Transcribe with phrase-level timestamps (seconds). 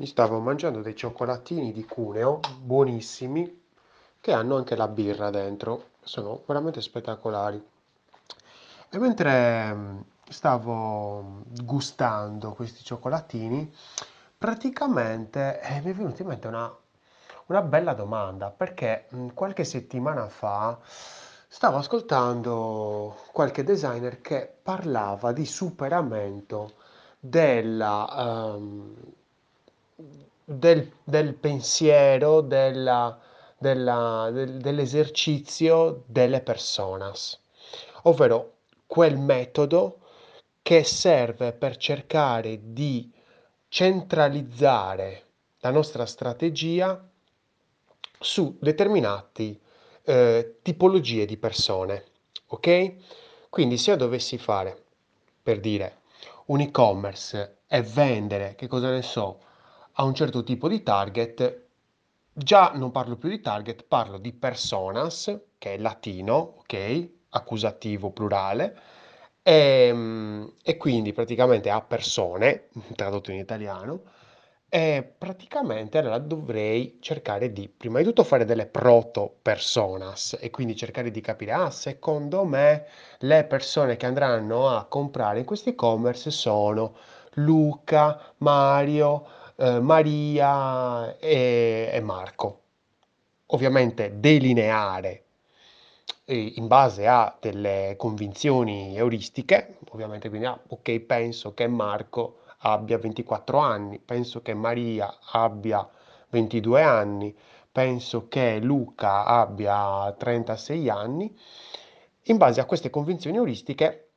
[0.00, 3.64] Mi stavo mangiando dei cioccolatini di Cuneo, buonissimi,
[4.18, 5.90] che hanno anche la birra dentro.
[6.00, 7.62] Sono veramente spettacolari.
[8.88, 13.70] E mentre mm, stavo gustando questi cioccolatini,
[14.38, 16.74] praticamente eh, mi è venuta in mente una,
[17.48, 20.78] una bella domanda, perché mm, qualche settimana fa
[21.46, 26.72] stavo ascoltando qualche designer che parlava di superamento
[27.18, 29.18] della, ehm,
[30.44, 33.18] del, del pensiero, della-
[33.58, 37.38] della- del- dell'esercizio delle personas,
[38.02, 38.54] ovvero
[38.86, 39.98] quel metodo
[40.62, 43.10] che serve per cercare di
[43.68, 45.24] centralizzare
[45.60, 47.02] la nostra strategia
[48.18, 49.58] su determinati
[50.04, 52.04] eh, tipologie di persone,
[52.48, 52.94] ok?
[53.48, 54.82] Quindi se io dovessi fare,
[55.42, 55.98] per dire,
[56.46, 59.40] un e-commerce e vendere, che cosa ne so,
[60.00, 61.66] a un certo tipo di target,
[62.32, 67.08] già non parlo più di target, parlo di personas, che è latino, ok?
[67.30, 68.78] Accusativo plurale,
[69.42, 74.04] e, e quindi praticamente a persone, tradotto in italiano,
[74.70, 80.76] e praticamente allora dovrei cercare di, prima di tutto, fare delle proto personas e quindi
[80.76, 82.86] cercare di capire, ah, secondo me
[83.18, 86.94] le persone che andranno a comprare in questo e-commerce sono
[87.34, 89.26] Luca, Mario,
[89.60, 92.60] eh, Maria e, e Marco.
[93.46, 95.24] Ovviamente delineare
[96.24, 102.96] eh, in base a delle convinzioni euristiche, ovviamente quindi, ah, ok, penso che Marco abbia
[102.96, 105.86] 24 anni, penso che Maria abbia
[106.30, 107.36] 22 anni,
[107.70, 111.36] penso che Luca abbia 36 anni.
[112.24, 114.08] In base a queste convinzioni euristiche,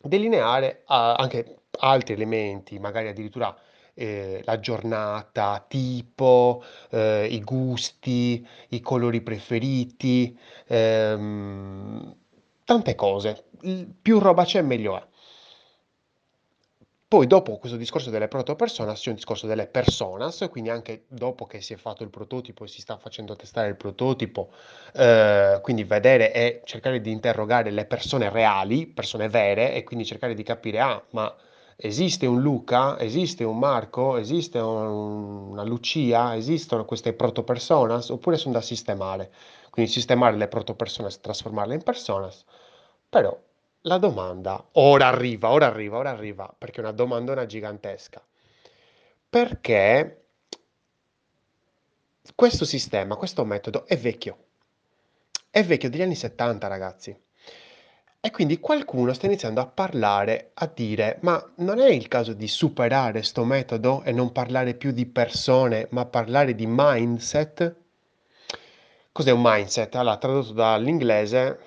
[0.00, 3.56] delineare ah, anche altri elementi, magari addirittura
[4.00, 12.16] eh, la giornata, tipo, eh, i gusti, i colori preferiti, ehm,
[12.64, 13.44] tante cose.
[14.00, 15.06] Più roba c'è, meglio è.
[17.06, 21.60] Poi dopo questo discorso delle proto-personas c'è un discorso delle personas, quindi anche dopo che
[21.60, 24.50] si è fatto il prototipo e si sta facendo testare il prototipo,
[24.94, 30.34] eh, quindi vedere e cercare di interrogare le persone reali, persone vere, e quindi cercare
[30.34, 31.34] di capire, ah, ma
[31.80, 38.54] esiste un Luca, esiste un Marco, esiste un- una Lucia, esistono queste proto-personas, oppure sono
[38.54, 39.32] da sistemare.
[39.70, 42.44] Quindi sistemare le proto-personas, trasformarle in personas,
[43.08, 43.36] però
[43.82, 48.22] la domanda, ora arriva, ora arriva, ora arriva, perché è una domandona gigantesca.
[49.30, 49.88] Perché
[52.34, 54.36] questo sistema, questo metodo è vecchio.
[55.50, 57.16] È vecchio degli anni 70, ragazzi.
[58.22, 62.48] E quindi qualcuno sta iniziando a parlare, a dire, ma non è il caso di
[62.48, 67.74] superare sto metodo e non parlare più di persone, ma parlare di mindset?
[69.10, 69.94] Cos'è un mindset?
[69.94, 71.58] Allora, tradotto dall'inglese,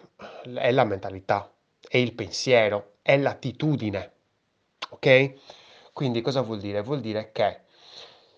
[0.53, 1.51] è la mentalità,
[1.87, 4.11] è il pensiero, è l'attitudine,
[4.91, 5.33] ok?
[5.91, 6.83] Quindi cosa vuol dire?
[6.83, 7.61] Vuol dire che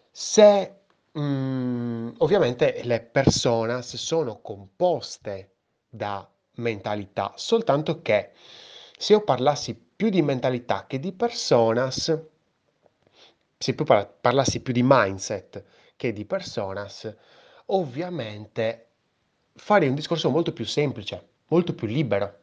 [0.10, 0.76] se
[1.20, 5.56] mm, ovviamente le personas sono composte
[5.90, 8.32] da mentalità, soltanto che
[8.98, 12.20] se io parlassi più di mentalità che di personas,
[13.58, 15.64] se più parla- parlassi più di mindset
[15.96, 17.14] che di personas,
[17.68, 18.88] ovviamente
[19.56, 22.40] farei un discorso molto più semplice, molto più libero,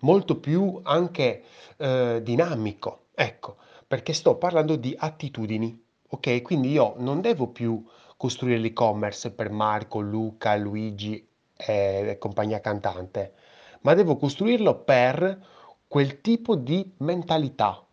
[0.00, 1.44] molto più anche
[1.76, 6.42] eh, dinamico, ecco, perché sto parlando di attitudini, ok?
[6.42, 7.84] Quindi io non devo più
[8.16, 11.28] costruire l'e-commerce per Marco, Luca, Luigi
[11.66, 13.34] e compagnia cantante,
[13.82, 15.38] ma devo costruirlo per
[15.86, 17.84] quel tipo di mentalità,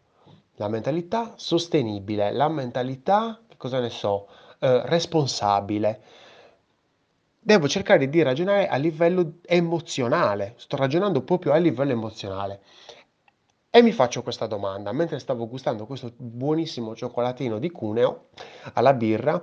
[0.55, 4.27] la mentalità sostenibile, la mentalità, cosa ne so,
[4.59, 6.01] eh, responsabile.
[7.39, 12.61] Devo cercare di ragionare a livello emozionale, sto ragionando proprio a livello emozionale.
[13.69, 18.29] E mi faccio questa domanda, mentre stavo gustando questo buonissimo cioccolatino di Cuneo
[18.73, 19.41] alla birra,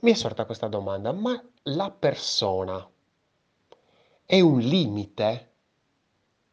[0.00, 2.88] mi è sorta questa domanda, ma la persona
[4.30, 5.52] è un limite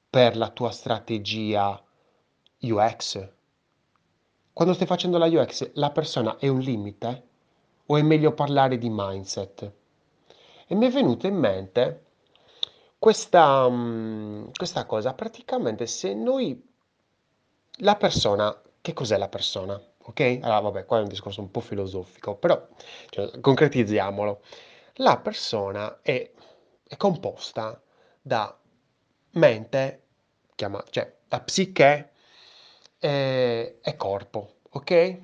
[0.10, 1.77] per la tua strategia
[2.60, 3.30] UX?
[4.54, 7.27] Quando stai facendo la UX, la persona è un limite?
[7.88, 9.72] O è meglio parlare di mindset?
[10.68, 12.06] E mi è venuta in mente
[12.98, 15.13] questa, mm, questa cosa.
[15.13, 16.66] Praticamente, se noi,
[17.80, 19.78] la persona, che cos'è la persona?
[19.98, 20.39] Ok?
[20.42, 22.69] Allora, vabbè, qua è un discorso un po' filosofico, però
[23.10, 24.39] cioè, concretizziamolo.
[25.00, 26.31] La persona è,
[26.87, 27.81] è composta
[28.21, 28.57] da
[29.31, 30.03] mente,
[30.55, 32.11] chiama, cioè da psiche
[32.99, 35.21] e, e corpo, ok?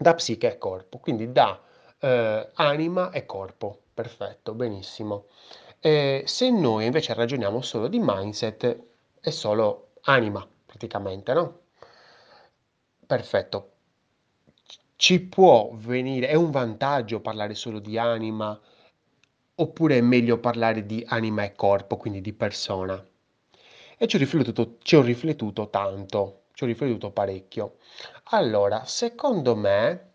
[0.00, 1.60] da psiche e corpo, quindi da
[1.98, 3.82] eh, anima e corpo.
[3.92, 5.26] Perfetto, benissimo.
[5.78, 8.78] E se noi invece ragioniamo solo di mindset,
[9.20, 11.58] è solo anima, praticamente, no?
[13.06, 13.70] Perfetto.
[14.96, 18.58] Ci può venire, è un vantaggio parlare solo di anima,
[19.60, 23.02] oppure è meglio parlare di anima e corpo, quindi di persona?
[23.98, 27.76] E ci ho riflettuto, ci ho riflettuto tanto, ci ho riflettuto parecchio.
[28.30, 30.12] Allora, secondo me,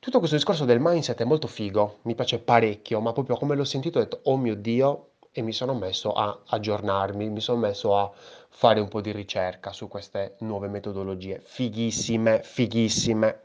[0.00, 3.64] tutto questo discorso del mindset è molto figo, mi piace parecchio, ma proprio come l'ho
[3.64, 7.96] sentito ho detto, oh mio Dio, e mi sono messo a aggiornarmi, mi sono messo
[7.96, 8.10] a
[8.48, 13.40] fare un po' di ricerca su queste nuove metodologie, fighissime, fighissime,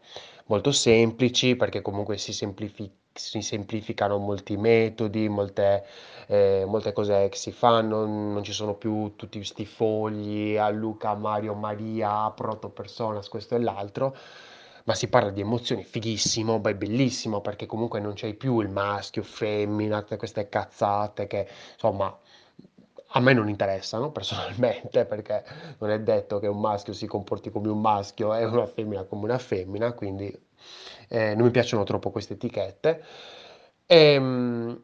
[0.45, 5.85] molto semplici perché comunque si semplifica si semplificano molti metodi, molte,
[6.27, 11.13] eh, molte cose che si fanno, non ci sono più tutti questi fogli a Luca,
[11.15, 14.15] Mario, Maria, proto personas, questo e l'altro,
[14.85, 19.23] ma si parla di emozioni, fighissimo, beh, bellissimo, perché comunque non c'è più il maschio,
[19.23, 22.15] femmina, tutte queste cazzate che, insomma,
[23.07, 25.43] a me non interessano personalmente, perché
[25.79, 29.23] non è detto che un maschio si comporti come un maschio e una femmina come
[29.25, 30.31] una femmina, quindi
[31.07, 33.03] eh, non mi piacciono troppo queste etichette.
[33.85, 34.81] Ehm,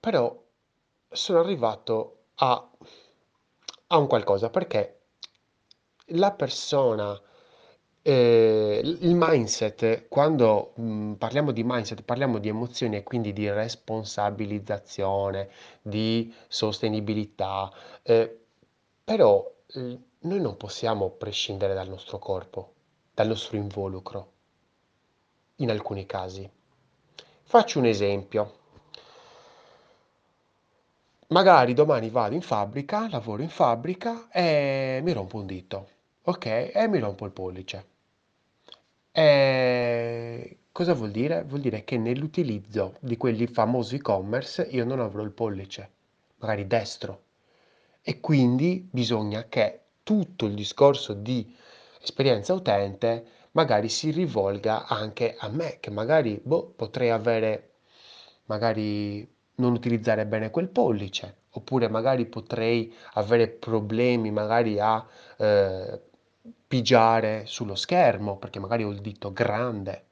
[0.00, 0.42] però
[1.10, 2.70] sono arrivato a,
[3.88, 5.00] a un qualcosa, perché
[6.10, 7.20] la persona
[8.02, 15.48] eh, il mindset, quando mh, parliamo di mindset, parliamo di emozioni e quindi di responsabilizzazione,
[15.82, 17.72] di sostenibilità,
[18.02, 18.44] eh,
[19.02, 22.74] però eh, noi non possiamo prescindere dal nostro corpo,
[23.12, 24.32] dal nostro involucro,
[25.56, 26.48] in alcuni casi.
[27.42, 28.58] Faccio un esempio.
[31.28, 35.88] Magari domani vado in fabbrica, lavoro in fabbrica e mi rompo un dito,
[36.22, 36.70] ok?
[36.72, 37.86] E mi rompo il pollice.
[39.10, 41.42] E cosa vuol dire?
[41.42, 45.90] Vuol dire che nell'utilizzo di quelli famosi e-commerce io non avrò il pollice,
[46.36, 47.22] magari destro.
[48.02, 51.56] E quindi bisogna che tutto il discorso di
[52.00, 53.26] esperienza utente
[53.56, 57.76] magari si rivolga anche a me, che magari boh, potrei avere,
[58.44, 59.26] magari
[59.56, 65.04] non utilizzare bene quel pollice, oppure magari potrei avere problemi magari a
[65.38, 66.00] eh,
[66.68, 70.04] pigiare sullo schermo, perché magari ho il dito grande.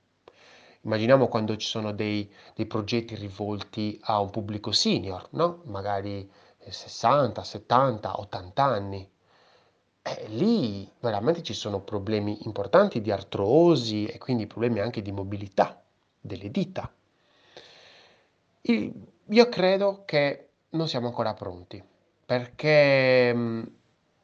[0.82, 5.60] Immaginiamo quando ci sono dei, dei progetti rivolti a un pubblico senior, no?
[5.66, 6.30] Magari
[6.66, 9.13] 60, 70, 80 anni.
[10.06, 15.82] E lì veramente ci sono problemi importanti di artrosi e quindi problemi anche di mobilità
[16.20, 16.92] delle dita.
[18.60, 21.82] Io credo che non siamo ancora pronti,
[22.26, 23.32] perché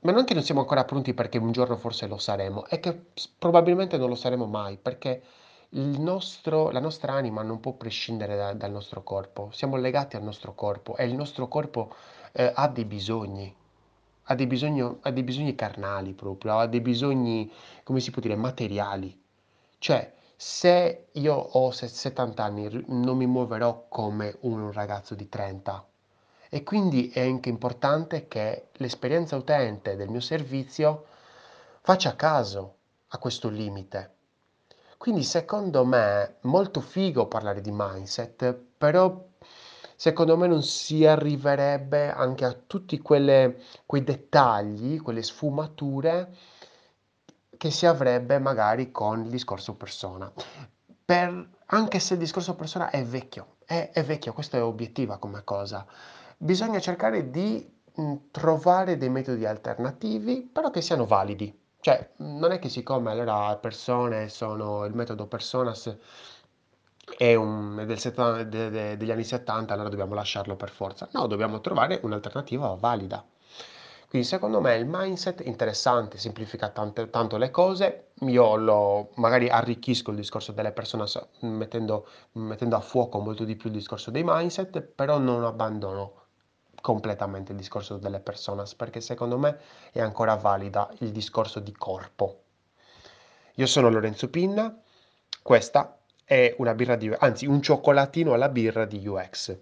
[0.03, 3.09] ma non che non siamo ancora pronti perché un giorno forse lo saremo, è che
[3.39, 5.23] probabilmente non lo saremo mai, perché
[5.71, 10.55] nostro, la nostra anima non può prescindere da- dal nostro corpo, siamo legati al nostro
[10.55, 11.95] corpo e il nostro corpo
[12.33, 13.55] eh, ha dei bisogni,
[14.31, 17.51] ha dei bisogni, ha dei bisogni carnali proprio, ha dei bisogni,
[17.83, 19.21] come si può dire, materiali.
[19.79, 25.85] Cioè, se io ho 70 anni, non mi muoverò come un ragazzo di 30
[26.49, 31.07] e quindi è anche importante che l'esperienza utente del mio servizio
[31.81, 32.77] faccia caso
[33.09, 34.15] a questo limite.
[34.97, 39.27] Quindi secondo me molto figo parlare di mindset, però
[40.01, 46.35] secondo me non si arriverebbe anche a tutti quelle, quei dettagli, quelle sfumature
[47.59, 50.33] che si avrebbe magari con il discorso persona.
[51.05, 55.45] Per, anche se il discorso persona è vecchio, è, è vecchio, questo è obiettiva come
[55.45, 55.87] cosa
[56.39, 57.79] bisogna cercare di
[58.31, 61.55] trovare dei metodi alternativi, però che siano validi.
[61.79, 65.95] Cioè, non è che siccome allora persone sono il metodo personas
[67.17, 71.09] è, un, del setta- de- de- degli anni 70, allora dobbiamo lasciarlo per forza.
[71.13, 73.25] No, dobbiamo trovare un'alternativa valida.
[74.11, 79.49] Quindi secondo me il mindset è interessante, semplifica tante, tanto le cose, io lo, magari
[79.49, 81.05] arricchisco il discorso delle persone
[81.43, 86.15] mettendo, mettendo a fuoco molto di più il discorso dei mindset, però non abbandono
[86.81, 89.61] completamente il discorso delle personas, perché secondo me
[89.93, 92.43] è ancora valida il discorso di corpo.
[93.55, 94.77] Io sono Lorenzo Pinna,
[95.41, 96.00] questa
[96.31, 99.59] è una birra di anzi un cioccolatino alla birra di UX.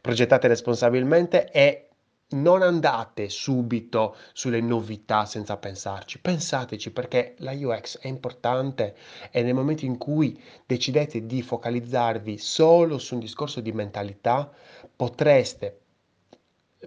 [0.00, 1.88] Progettate responsabilmente e
[2.30, 8.96] non andate subito sulle novità senza pensarci, pensateci perché la UX è importante
[9.30, 14.50] e nel momento in cui decidete di focalizzarvi solo su un discorso di mentalità,
[14.96, 15.80] potreste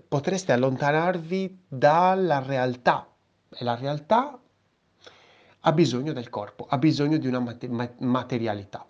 [0.08, 3.08] potreste allontanarvi dalla realtà
[3.50, 4.40] e la realtà
[5.60, 8.86] ha bisogno del corpo, ha bisogno di una mate ma materialità.